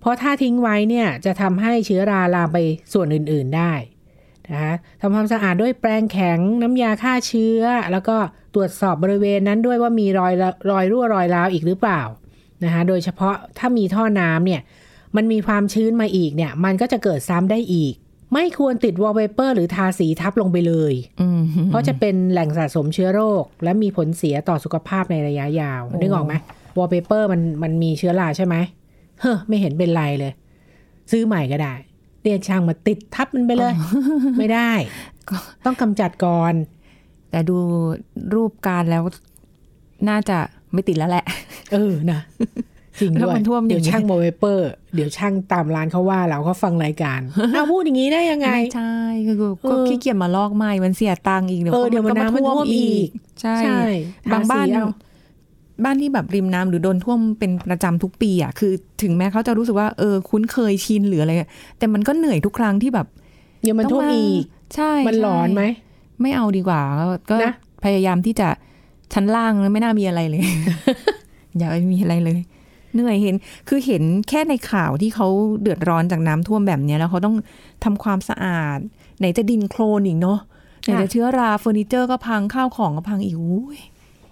[0.00, 2.58] เพราะถ้าทิ้งไว้เนี่ยจะทำให้เชื้อราลามไป
[2.92, 3.72] ส่วนอื่น ๆได้
[4.50, 8.16] นะคะทำความสะอาดด้วยแปรงแข็งน้ำยาฆ่าเชื้อ แล้วก็
[8.54, 12.00] ตรวจสอบบริเวณนั้นด้วยว่ามีรอยละรอยรั่วรอยร้าวอีกหรือเปล่า
[12.64, 14.60] นะคะโดยเฉพาะถ้ามีท่อน้ำเนี่ย
[15.16, 17.94] มันมีความชื้นมาอีกเนี่ย มันก็จะเกิดซ้ำได้อีก
[18.32, 26.34] ไม่ควรติดวอลเปเปอร์หรือทาสีทับลงไปเลยอืมเพราะจะเป็นแหล่งสะสมเชื้อโรค และมีผลเสียต่อสุขภาพในระยะยาวโอ้นึกออกไหม
[26.78, 28.56] วอลเปเปอร์มันมันมีเชื้อราใช่ไหม
[29.20, 30.32] เฮ้อไม่เห็นเป็นไรเลย
[31.10, 31.74] ซื้อใหม่ก็ได้
[32.22, 33.72] เรียกช่างมาติดทับมันไปเลย
[34.38, 34.70] ไม่ได้
[35.64, 36.54] ต้องกำจัดก่อน
[37.30, 37.56] แต่ดู
[38.34, 39.02] รูปการแล้ว
[40.08, 40.38] น่าจะ
[40.72, 41.24] ไม่ติดแล้วแหละ
[41.72, 42.20] เออนะ
[43.00, 47.20] จริงแล้วด้วยมันท่วมอย่างนี้เดี๋ยวช่างวอลเปเปอร์ เดี๋ยวช่างตามร้านเขาว่าเราเขาฟังรายการ
[47.56, 48.94] อ้าวพูดอย่างนี้ได้ยังไงไม่ใช่
[49.26, 53.08] คือก็เออขี้เกียจมาลอกไม้มันเสียตังค์อีกเดี๋ยวเออเดี๋ยวมันก็น้ำมันท่วมอีก
[53.40, 53.82] ใช่ใช่
[54.32, 54.80] บางบ้านทาสีเอา
[55.84, 61.32] บ้านที่แบบริมน้ำหรือโดนท่วมเป็นประจำทุกปีอะคือ ถึงแม้เขาจะรู้สึกว่าเออคุ้นเคยชินหรืออะไร
[61.78, 63.06] แต่มันก็เหนื่อยทุกครั้งที่แบบ
[63.62, 67.54] เดี๋ยวมันท่วมอีกใช่มันหลอนไหมใช่ไม่เอาดีกว่า ก็ก็นะ
[67.84, 68.48] พยายามที่จะ
[69.12, 70.42] ชั้นล่างไม่น่ามีอะไรเลย
[71.58, 72.40] อย่าไปมีอะไรเลย
[72.94, 73.34] เหนื่อยเห็น
[73.68, 75.26] คือเห็นแค่ในข่าวที่เขา
[75.62, 77.36] เดือดร้อนจากน้ำท่วมแบบเนี้ยแล้วเขาต้อง
[77.84, 78.78] ทำความสะอาด
[79.18, 80.38] ไหนจะดินโคลนอีกเนาะ
[80.80, 83.78] ไหนจะเชื้อราเฟอร์นิเจอร์ก็พังข้าวของก็พังอีกอุ้ย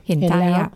[0.06, 0.70] เห็นเห็นใจแล้วอะ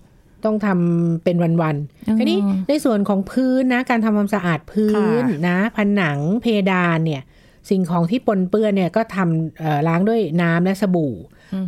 [0.46, 1.76] ต้องทำเป็นวัน
[2.09, 7.22] อืมๆทีนี้ในส่วนของพื้นนะ การทำความสะอาดพื้นค่ะนะผนังเพดานเนี่ย
[7.70, 11.14] สิ่งของที่ปนเปื้อนเนี่ยก็ทำเอ่อล้างด้วยน้ำและสบู่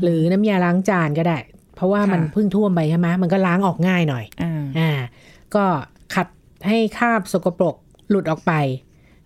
[0.02, 1.38] หรือน้ำยาล้างจานก็ได้
[1.76, 4.90] เพราะว่ามันเพิ่งท่วมไปใช่ไหมมันก็ล้างออกง่ายหน่อยอ่าอ่า
[5.54, 5.64] ก็
[6.14, 6.26] ขัด
[6.66, 7.76] ให้คราบสกปรก
[8.10, 8.52] หลุดออกไป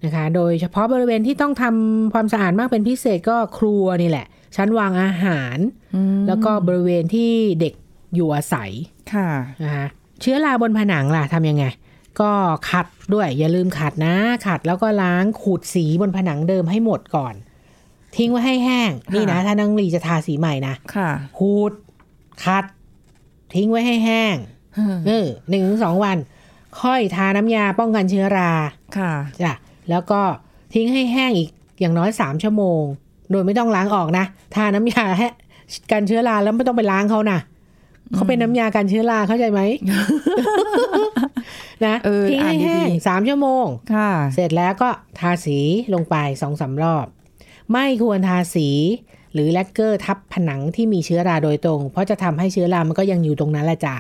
[0.05, 5.59] นะคะ โดยเฉพาะบริเวณที่ต้องทำความสะอาดมากเป็นพิเศษก็ครัวนี่แหละ ชั้นวางอาหาร
[6.27, 7.75] แล้วก็บริเวณที่เด็ก
[8.15, 8.71] อยู่อาศัย
[9.13, 9.29] ค่ะ
[9.63, 9.87] นะคะ
[10.21, 11.65] เชื้อราบนผนังล่ะทำยังไง
[12.21, 12.33] ก็
[12.71, 14.15] ขัดด้วยอย่าลืมขัดนะ
[14.47, 17.35] ขัดแล้วก็ล้างขูดสีบนผนังเดิมให้หมดก่อน
[18.17, 21.73] ทิ้งไว้ให้แห้ง นี่นะ ถ้านังลีจะทาสีใหม่นะค่ะขูด
[22.45, 22.65] ขัด
[23.55, 24.37] ทิ้งไว้ให้แห้ง
[25.07, 26.17] เออหนึ่งถึงสองวัน
[26.81, 28.53] ค่อยทาน้ำยาป้องกันเชื้อรา
[28.99, 29.53] ค่ะจ้ะ
[29.91, 30.21] แล้วก็
[30.75, 32.83] ทิ้งให้แห้งอีกอย่างน้อยสามชั่วโมง
[33.31, 35.29] โดยไม่ต้องล้างออกนะ ทาน้ำยาแห้
[35.93, 37.39] กันเชื้อราแล้วไม่ต้องไปล้างเขานะ
[38.15, 39.61] เขาเป็นน้ำยากันเชื้อราเข้าใจไหม
[41.87, 45.59] นะเออทิ้งให้อ่านดีๆแห้งสามชั่วโมงค่ะเสร็จแล้วก็ทาสี
[45.95, 47.07] ลงไปสองสามรอบ
[47.73, 48.69] ไม่ควรทาสี
[49.35, 53.97] หรือแลกเกอร์ทับผนังที่มีเชื้อราโดยตรง เพราะจะทำให้เชื้อรามันก็ยังอยู่ตรงนั้นแหละจ้ะ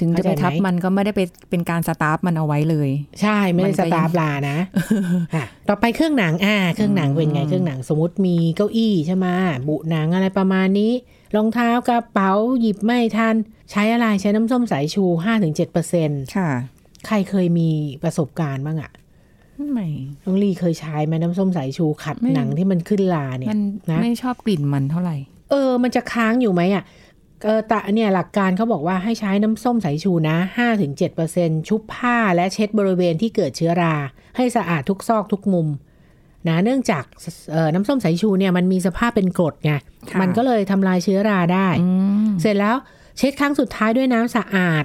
[0.00, 1.20] ถึงจะไปเข้าใจไหมทับมันก็ไม่ได้ไป
[1.50, 4.58] เป็นการสตาร์ฟมันเอาไว้เลย ใช่ไม่ได้มันสก็ยังตาร์ฟลานะ
[5.34, 9.26] อะต่อไปเครื่องหนังอ่า เครื่องหนังเป็นไงเครื่องหนังสมมติมีเก้าอี้ใช่ไหม
[9.68, 10.92] บุหนังอะไรประมาณนี้
[11.36, 13.36] รองเท้ากระเป๋าหยิบไม่ทัน
[13.70, 15.04] ใช้อะไรใช้น้ำส้มสายชู
[15.70, 16.50] 5-7%ค่ะ
[17.06, 17.70] ใครเคยมี
[18.02, 18.92] ประสบการณ์บ้างอะ
[19.72, 19.88] ไม่
[20.24, 25.16] น้องลีเคยใช้ไหมน้ำส้มสายชูขัดไม่หนังที่มันขึ้นลาเนี่ยมันนะไม่ชอบกลิ่นมันเท่าไหร่
[25.50, 26.84] เออ มันจะค้างอยู่ไหมอะ
[27.44, 30.36] เออแต่เนี่ยหลักการเขาบอกว่าให้ใช้น้ำส้มสายชูนะ
[31.02, 33.94] 5-7%ชุบผ้าและเช็ดบริเวณที่เกิดเชื้อรา
[34.36, 35.68] ให้สะอาดทุกซอกทุกมุม
[36.48, 37.04] นะเนื่องจาก
[37.52, 39.72] เอ่อน้ำส้มสายชูเนี่ยมันมีสภาพเป็นกรดไง
[40.10, 41.88] ค่ะมันก็เลยทำลายเชื้อราได้อื
[42.28, 42.76] มเสร็จแล้ว
[43.18, 44.84] เช็ดครั้งสุดท้ายด้วยน้ำสะอาด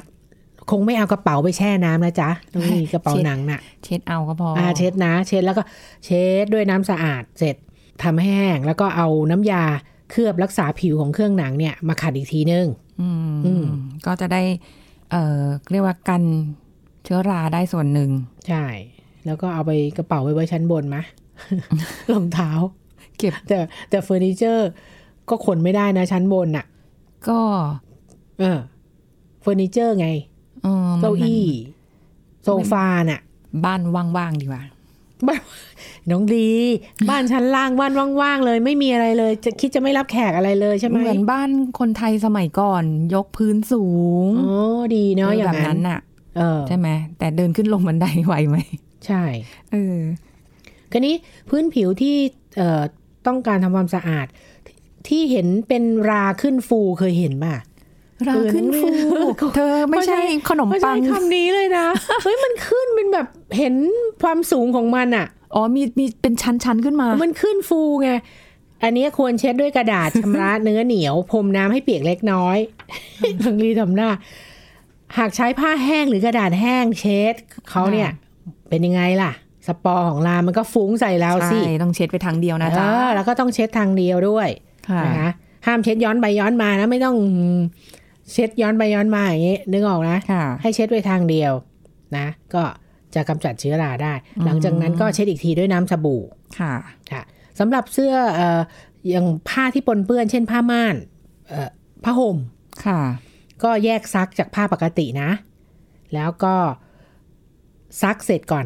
[0.72, 5.64] คงไม่เอากระเป๋าไปแช่น้ำนะจ๊ะต้องมีกระเป๋าหนังน่ะ เช็ดเอาก็พออ่าเช็ดนะ เช็ดแล้วก็
[6.06, 7.56] เช็ดด้วยน้ำสะอาดเสร็จ
[8.04, 9.64] ทำให้แห้ง แล้วก็เอาน้ำยา
[10.12, 12.66] เคลือบรักษาผิวของเครื่องหนังเนี่ยมาขัดอีกทีนึง
[13.02, 13.66] อืมอืม
[14.06, 14.42] ก็จะได้
[15.12, 15.42] เอ่อ
[15.72, 16.24] เรียกว่ากัน
[17.04, 18.10] เชื้อราได้ส่วนหนึ่ง
[18.48, 18.66] ใช่
[19.26, 21.04] แล้วก็เอาไปกระเป๋าไว้ไว้ชั้นบนมะ
[22.14, 22.52] รองเท้า
[23.18, 23.58] เก็บแต่
[23.90, 24.70] แต่เฟอร์นิเจอร์
[25.30, 26.66] ก็ขนไม่ได้นะชั้นบนน่ะ
[27.28, 27.40] ก็
[28.40, 28.60] เออ
[29.42, 30.08] เฟอร์นิเจอร์ไง
[30.64, 31.46] เออมันเก้าอี้
[32.44, 33.22] โซฟาน่ะ
[33.66, 34.64] บ้านว่างๆดีกว่า
[35.28, 35.42] บ้าน
[36.10, 36.50] น้องดี
[37.10, 42.84] บ้านชั้นล่างบ้านว่างๆเลย ไม่มีอะไรเลย จะคิดจะไม่รับแขกอะไรเลยใช่ไหมเหมือนบ้านคนไทยสมัยก่อน
[43.16, 43.86] ยกพื้นสู
[44.28, 46.00] งอ๋อดีเนาะอย่างแบบนั้นั้นนน่ะ
[46.38, 48.58] เออใช่ไหมแต่เดินขึ้นลงบันไดไหวไหม
[49.06, 49.24] ใช่
[49.72, 49.98] เออ
[50.98, 51.18] คันนี้
[51.50, 52.16] พื้นผิวที่
[52.58, 52.84] เอ่อ
[53.28, 54.28] ต้องการทำความสะอาด
[55.08, 57.56] ที่เห็นเป็นราขึ้นฟูเคยเห็นป่ะ
[58.28, 58.90] ราขึ้นฟู
[59.56, 61.88] เธอไม่ใช่ขนมไม่ปัใช่งคำนี้เลยนะ
[62.24, 63.76] เฮ้ยมันขึ้นเป็นแบบเห็น
[64.24, 68.10] ความสูงของมันอะอ๋อมีมีเป็นชั้นๆขึ้นมา มันขึ้นฟูไง
[68.84, 72.58] อันนี้ควรเช็ดด้วยกระดาษชำระเนื้อเหนียวพรมน้ำให้เปียกเล็กน้อย
[73.44, 74.10] ทังรีทำหน้า
[75.18, 77.34] หากใช้ผ้าแห้งหรือกระดาษแห้งเช็ด
[77.70, 78.10] เขาเนี่ย
[78.70, 79.32] เป็นยังไงล่ะ
[79.68, 84.50] สปอร์ของลามันก็ฟุ้งใส่เราสิใช่ต้องเช็ดไปทางเดียวนะเอจ๊ะอแล้วก็ต้องเช็ดทางเดียวด้วย
[84.90, 85.30] ค่ะนะคะ
[85.68, 87.16] ห้ามเช็ดย้อนไปย้อนมานะไม่ต้อง
[88.34, 91.54] เช็ดย้อนไปย้อนมาอย่างนี้นึกออกนะค่ะให้เช็ดไปทางเดียว
[92.18, 92.64] นะ ก็
[93.16, 94.14] จะกำจัดเชื้อราได้
[94.46, 96.24] หลังจากนั้นก็เช็ดอีกทีด้วยน้ำสบู่
[96.60, 96.74] ค่ะ
[97.12, 97.22] ค่ะ
[97.60, 98.60] สำหรับเสื้อเอ่อ
[99.10, 100.96] อย่างผ้าที่ปนเปื้อน เช่นผ้าม่าน
[101.50, 101.70] เอ่อ
[102.04, 102.38] ผ้าห่ม
[102.86, 103.00] ค่ะ
[103.64, 105.30] ก็แยกซักจากผ้าปกตินะ
[106.14, 106.56] แล้วก็
[108.02, 108.66] ซักเสร็จก่อน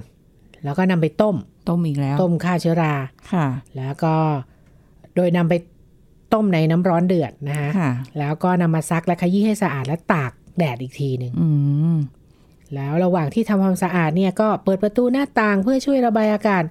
[0.63, 1.35] แล้วก็นำไปต้ม
[1.69, 2.93] ต้มอีกแล้ว ต้มฆ่าเชื้อรา
[3.31, 3.47] ค่ะ
[3.77, 4.15] แล้วก็
[5.15, 5.53] โดยนำไป
[6.33, 11.49] ต้มในน้ำร้อนเดือดนะคะค่ะแล้วก็นำมาซักและขยี้ให้สะอาดและตากแดดอีกทีหนึ่งอื
[11.95, 11.97] ม
[12.75, 16.63] แล้วระหว่างที่ทำความสะอาดเนี่ยก็เปิดประตูหน้าต่างเพื่อช่วยระบายอากาศ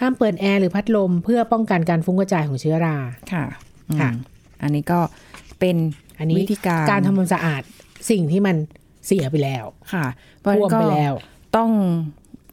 [0.00, 2.96] ห้ามเปิดแอร์หรือพัดลม เพื่อป้องกันการฟุ้งกระจายของเชื้อรา
[3.32, 3.44] ค่ะ
[4.00, 4.24] ค่ะอืม
[4.62, 5.00] อันนี้ก็
[5.60, 5.76] เป็น
[6.18, 7.62] อันนี้วิธีการการทำความสะอาด
[8.10, 8.56] สิ่งที่มัน
[9.06, 10.06] เสียไปแล้วค่ะ
[10.40, 11.12] เพราะฉะท่วนั้มนก็ไปแล้ว
[11.56, 11.70] ต้อง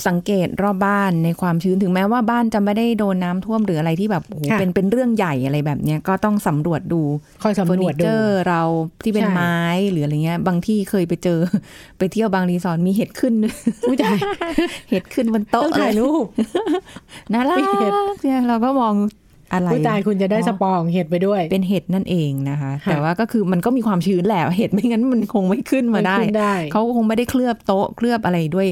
[0.07, 7.01] สังเกตรอบบ้านในความชื้นถึงแม้ว่าบ้านจะไม่ได้โดนน้ำท่วมหรืออะไรที่แบบโอ้โหค่ะเป็นเป็นเรื่องใหญ่อะไรแบบเนี้ยก็ต้องสำรวจดู
[7.43, 8.61] คอยเฟอสำรร์นิวจเจดูอร์เรา
[9.03, 9.57] ที่เป็นใช่ไม้
[9.91, 11.39] หรืออะไรเงี้ย บางที่เคยไปเจอ
[11.97, 13.33] ไปเที่ยวบางรีสอร์ทมีเห็ดขึ้น
[13.87, 14.17] อุ้ยตาย
[14.89, 16.25] เห็ดขึ้นบนต้อโต๊ะงถ่ายรูป
[17.33, 17.91] น่ารักมีเห็ด
[18.23, 18.95] เนี่ยเราก็มอง
[19.53, 28.67] อะไรอุ้ยตายคุณจะได้อ๋อสปองเห็ดไปด้วย เป็นเห็ดนั่นเองนะคะค่ะแต่ว่าก็คือมันก็มีความชื้นแหละเห็ดไม่งั้นมันคงไม่ขึ้นมาได้ไม่ขึ้นได้เขาคงไม่ได้เคลือบโต๊ะเคลือบอะไรด้วย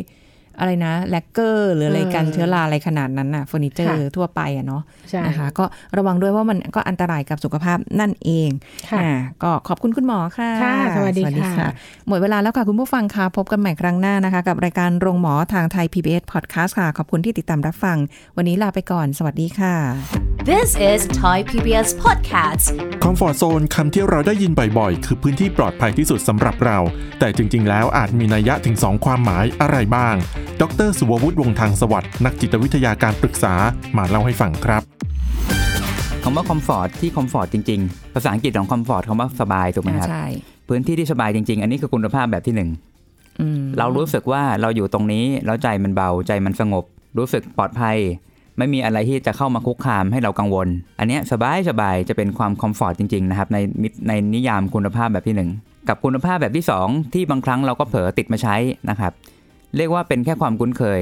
[0.60, 5.66] อะไรนะแลกเกอร์หรืออะไรกันเออเชื้อราอะไรขนาดนั้นน่ะเฟอร์นิเจอร์ค่ะทั่วไปอะเนาะใช่นะคะก็
[5.98, 8.50] ระวังด้วยว่ามันก็อันตรายกับสุขภาพนั่นเอง
[8.89, 9.12] ค่ะอ่า
[9.44, 11.70] ก็ขอบคุณคุณหมอค่ะค่ะ สวัสดีค่ะ
[12.08, 17.98] หมดเวลาแล้วค่ะคุณผู้ฟังค่ะ พบกันใหม่ครั้งหน้านะคะ กับรายการโรงหมอทางไทย PBS Podcast ค่ะ ขอบคุณที่ติดตามรับฟัง
[18.38, 22.65] วันนี้ลาไปก่อน สวัสดีค่ะ This is Thai PBS Podcast
[23.03, 26.77] คอมฟอร์ z โซนคำที่เราได้ยินบ่อยๆ คือพื้นที่ปลอดภัยที่สุดสำหรับเรา
[27.19, 30.15] แต่จริงๆ แล้วอาจมีนัยยะถึง 2 ความหมายอะไรบ้าง
[30.62, 33.53] ดรสุวัฒน์วงศ์ทางสวัสดิ์นักจิตวิทยาการปรึกษา
[33.97, 34.82] มาเล่าให้ฟังครับ
[36.23, 40.25] คำว่า comfort ที่ comfort จริงๆ ภาษาอังกฤษของ comfort คำว่าสบายถูกไหมครับใช่
[40.69, 42.69] พื้นที่ที่สบายจริง ๆ อันนี้คือคุณภาพแบบที่หนึ่ง
[43.39, 46.84] อืมเรารู้สึกว่าเราอยู่ตรงนี้แล้วใจมันเบาใจมันสงบ
[47.17, 47.97] รู้สึกปลอดภัย
[48.58, 50.68] ไม่มีอะไรที่จะเข้ามาคุกคามให้เรากังวล
[51.00, 55.50] อันเนี้ยสบายสบายจะเป็นความ comfort จริงๆนะครับในมิในนิยามคุณภาพแบบที่หนึ่ง
[55.89, 58.56] กับคุณภาพแบบที่สองที่บางครั้งเราก็เผลอติดมาใช้
[58.89, 59.12] นะครับ
[59.78, 61.02] เรียกว่าเป็นแค่ความคุ้นเคย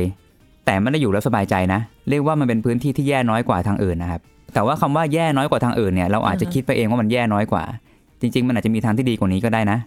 [0.66, 4.22] แต่ไม่ได้อยู่แล้วสบายใจนะ เรียกว่ามันเป็นพื้นที่ที่แย่น้อยกว่าทางอื่นนะครับ
[4.54, 7.64] แต่ว่าคำว่าแย่น้อยกว่าทางอื่นเนี่ยเราอาจจะคิดไปเองว่ามันแย่น้อยกว่า
[8.22, 9.78] จริง ๆ มันอาจจะมีทางที่ดีกว่านี้ก็ได้นะ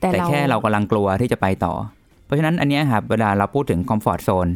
[0.00, 1.72] แต่แต่เราแค่เรากำลังกลัวที่จะไปต่อ
[2.26, 4.48] เพราะฉะนั้นอันเนี้ยครับเวลาเราพูดถึงคอมฟอร์ z โซน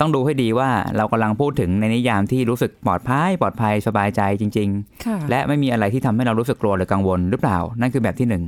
[0.00, 4.68] ต้องดูให้ดีว่าเรากำลังพูดถึงในนิยามที่รู้สึกปลอดภัยปลอดภัยสบายใจจริง
[5.04, 8.44] ค่ะๆและไม่มีอะไรที่ทำให้เรารู้สึกกลัวหรือกังวลหรือเปล่า นั่นคือแบบที่หนึ่ง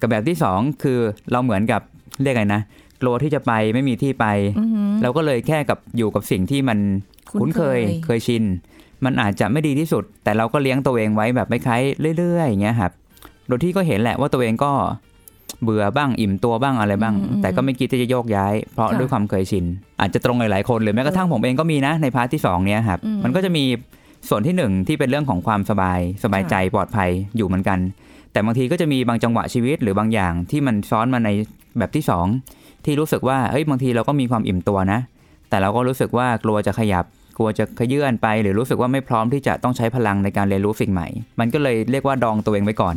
[0.00, 0.98] กับแบบที่สองคือ
[1.32, 1.80] เราเหมือนกับ
[2.22, 2.62] เรียกไงนะ
[3.02, 4.26] กลัวที่จะไปไม่มีที่ไป
[4.58, 6.78] อือหือเราก็เลยแค่กับอยู่กับสิ่งที่มัน
[7.30, 8.44] คุ้คุ้นนเคเคยยเคยชิน
[9.04, 11.82] มันอาจจะไม่ดีที่สุด แต่เราก็เลี้ยงตัวเองไว้แบบไม่คล้าย
[12.18, 12.92] เรื่อยๆอย่างเงี้ยครับ
[13.46, 14.72] โดยที่ก็เห็นแหละว่าตัวเองก็
[15.62, 19.64] เบื่อบ้างอิ่มตัวบ้างอะไรบ้าง แต่ก็ไม่คิดที่จะโยกย้าย เพราะด้วยความเคยชิน
[20.00, 23.64] อาจจะตรงหลายๆคนหรือแม้กระทั่งผมเองก็มีนะในพาร์ทที่สองเนี้ยครับมันก็จะมี
[24.28, 27.78] ส่วนที่หนึ่งที่เป็นเรื่องของความสบายสบายใจปลอดภัยอยู่เหมือนกัน
[28.32, 31.30] แต่บางทีก็จะมีบางจังหวะชีวิตหรือบางอย่างที่มันซ้อนมาใน
[31.78, 32.26] แบบที่สอง
[32.84, 35.00] ที่รู้สึกว่าเฮ้ยบางทีเราก็มีความอิ่มตัวนะ
[35.48, 37.04] แต่เราก็รู้สึกว่ากลัวจะขยับ
[37.36, 41.08] กลัวจะขยื่นไป หรือรู้สึกว่าไม่พร้อมที่จะต้องใช้พลังในการเรียนรู้สิ่งใหม่
[41.40, 42.96] มันก็เลยเรียกว่าดองตัวเองไว้ก่อน